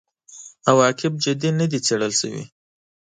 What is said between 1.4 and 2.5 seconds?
نه دي څېړل شوي.